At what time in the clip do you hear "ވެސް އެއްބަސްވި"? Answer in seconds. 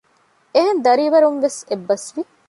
1.43-2.21